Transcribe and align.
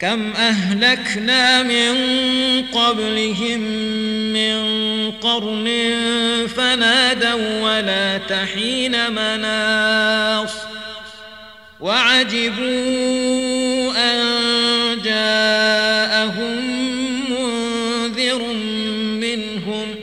كم 0.00 0.32
أهلكنا 0.32 1.62
من 1.62 1.94
قبلهم 2.72 3.60
من 4.32 4.58
قرن 5.10 5.68
فنادوا 6.56 7.60
ولا 7.62 8.18
تحين 8.18 9.12
مناص 9.12 10.54
وعجبوا 11.80 12.62
أن 13.96 14.18
جاءهم 15.04 16.56
منذر 17.30 18.42
منهم 19.20 19.94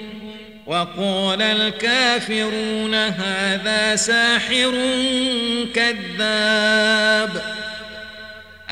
وقال 0.66 1.42
الكافرون 1.42 2.94
هذا 2.96 3.96
ساحر 3.96 4.72
كذاب 5.76 7.55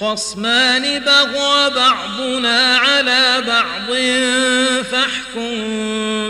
خصمان 0.00 0.98
بغى 0.98 1.70
بعضنا 1.70 2.76
على 2.76 3.42
بعض 3.46 3.96
فاحكم 4.84 5.50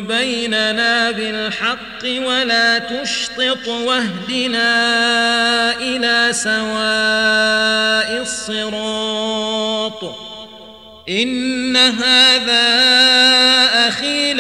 بيننا 0.07 1.11
بالحق 1.11 2.05
ولا 2.05 2.79
تشطط 2.79 3.69
واهدنا 3.69 4.71
إلى 5.81 6.33
سواء 6.33 8.23
الصراط. 8.23 10.15
إن 11.09 11.77
هذا 11.77 12.69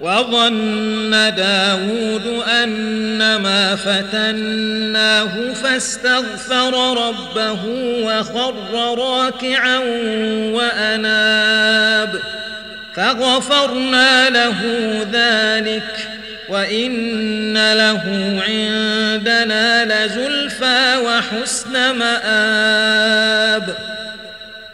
وظن 0.00 1.10
داود 1.36 2.42
أنما 2.62 3.76
فتناه 3.76 5.52
فاستغفر 5.52 6.96
ربه 7.08 7.60
وخر 8.02 8.98
راكعا 8.98 9.78
وأناب 10.52 12.20
فغفرنا 12.96 14.30
له 14.30 14.60
ذلك 15.12 16.08
وإن 16.48 17.72
له 17.72 18.02
عندنا 18.48 19.84
لزلفى 19.84 20.96
وحسن 20.96 21.90
مآب 21.90 23.76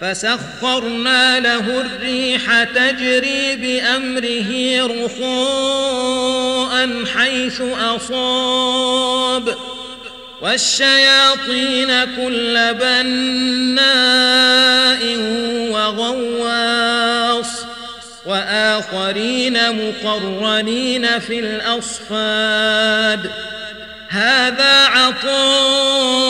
فسخرنا 0.00 1.40
له 1.40 1.80
الريح 1.80 2.62
تجري 2.64 3.56
بأمره 3.56 4.80
رخاء 5.04 6.88
حيث 7.16 7.60
أصاب. 7.60 9.54
والشياطين 10.42 12.04
كل 12.04 12.74
بناء 12.74 13.96
وغواص. 15.70 17.50
وآخرين 18.26 19.58
مقرنين 19.72 21.18
في 21.18 21.38
الأصفاد. 21.38 23.30
هذا 24.08 24.86
عطاؤنا 24.86 26.29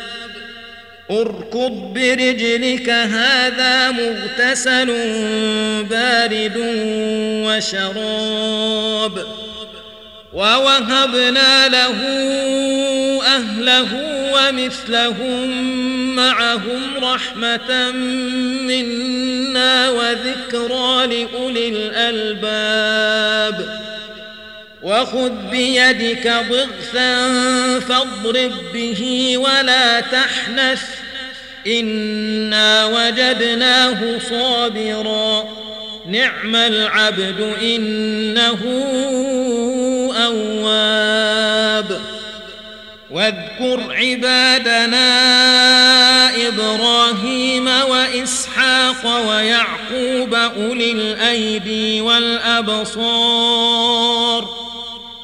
اركض 1.11 1.71
برجلك 1.93 2.89
هذا 2.89 3.91
مغتسل 3.91 4.87
بارد 5.83 6.57
وشراب. 7.45 9.25
ووهبنا 10.33 11.67
له 11.67 11.95
أهله 13.25 13.87
ومثلهم 14.33 15.51
معهم 16.15 16.81
رحمة 17.03 17.91
منا 18.61 19.89
وذكرى 19.89 21.07
لأولي 21.07 21.69
الألباب. 21.69 23.57
وخذ 24.83 25.29
بيدك 25.51 26.33
ضغثا 26.49 27.29
فاضرب 27.79 28.51
به 28.73 29.33
ولا 29.37 29.99
تحنث. 29.99 31.00
إنا 31.67 32.85
وجدناه 32.85 34.19
صابرا 34.29 35.43
نعم 36.07 36.55
العبد 36.55 37.55
إنه 37.61 38.59
أواب 40.25 42.01
واذكر 43.11 43.79
عبادنا 43.89 45.07
إبراهيم 46.47 47.67
وإسحاق 47.67 49.27
ويعقوب 49.29 50.33
أولي 50.33 50.91
الأيدي 50.91 52.01
والأبصار 52.01 53.61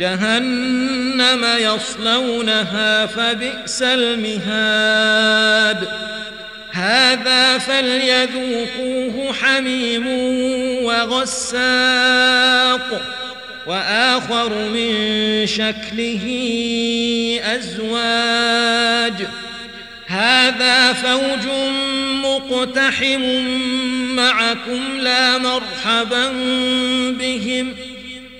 جهنم 0.00 1.46
يصلونها 1.58 3.06
فبئس 3.06 3.82
المهاد. 3.82 5.88
هذا 6.72 7.58
فليذوقوه 7.58 9.32
حميم 9.32 10.06
وغساق 10.84 11.60
وآخر 13.66 14.54
من 14.54 15.46
شكله 15.46 16.24
أزواج. 17.44 19.26
هذا 20.06 20.92
فوج 20.92 21.46
مقتحم 22.24 23.22
معكم 24.16 24.98
لا 25.00 25.38
مرحبا 25.38 26.28
بهم. 27.18 27.89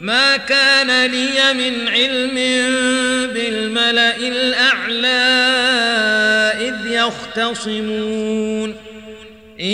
ما 0.00 0.36
كان 0.36 1.10
لي 1.10 1.54
من 1.54 1.88
علم 1.88 2.34
بالملأ 3.34 4.16
الأعلى 4.16 5.08
إذ 6.60 6.92
يختصمون. 6.92 8.76
إن 9.60 9.66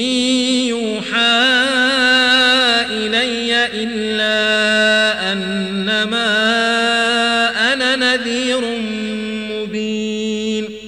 يوحى 0.68 1.66
إلي 2.90 3.66
إلا 3.66 5.32
أنما 5.32 6.26
أنا 7.72 7.96
نذير 7.96 8.60
مبين. 9.50 10.85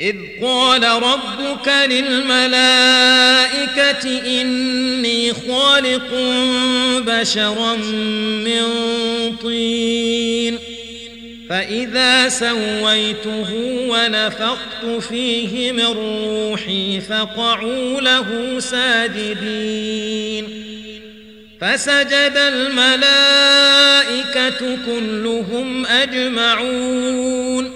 إذ 0.00 0.16
قال 0.42 0.84
ربك 0.84 1.68
للملائكة 1.88 2.40
إني 4.40 5.32
خالق 5.32 6.14
بشرا 6.98 7.74
من 8.44 8.62
طين 9.42 10.58
فإذا 11.50 12.28
سويته 12.28 13.54
ونفخت 13.88 14.84
فيه 15.08 15.72
من 15.72 15.86
روحي 15.86 17.00
فقعوا 17.00 18.00
له 18.00 18.60
ساجدين. 18.60 20.48
فسجد 21.60 22.36
الملائكة 22.36 23.18
كلهم 24.86 25.86
أجمعون. 25.86 27.75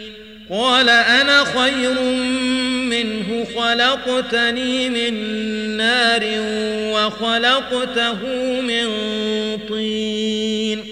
قال 0.51 0.89
أنا 0.89 1.43
خير 1.43 2.01
منه 2.89 3.47
خلقتني 3.55 4.89
من 4.89 5.13
نار 5.77 6.21
وخلقته 6.93 8.25
من 8.61 8.87
طين. 9.69 10.83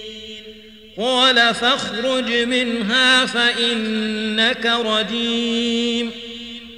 قال 0.97 1.55
فاخرج 1.55 2.31
منها 2.31 3.25
فإنك 3.25 4.65
رجيم 4.65 6.11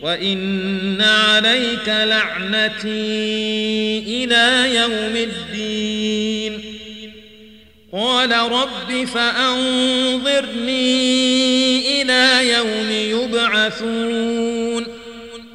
وإن 0.02 1.02
عليك 1.02 1.88
لعنتي 1.88 2.90
إلى 4.08 4.76
يوم 4.76 5.16
الدين. 5.16 6.71
قال 7.94 8.32
رب 8.32 9.06
فأنظرني 9.06 10.72
إلى 12.02 12.50
يوم 12.50 12.92
يبعثون. 12.92 14.86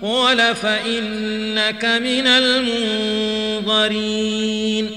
قال 0.02 0.56
فإنك 0.56 1.84
من 1.84 2.26
المنظرين. 2.26 4.90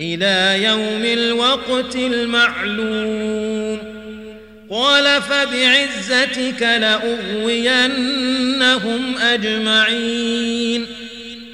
إلى 0.00 0.64
يوم 0.64 1.04
الوقت 1.04 1.96
المعلوم. 1.96 3.78
قال 4.70 5.22
فبعزتك 5.22 6.62
لأغوينهم 6.62 9.18
أجمعين. 9.18 10.86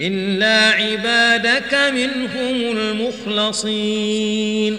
إلا 0.00 0.70
عبادك 0.70 1.74
منهم 1.74 2.78
المخلصين. 2.78 4.78